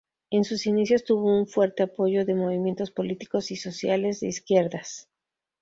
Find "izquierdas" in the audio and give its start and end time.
4.29-5.07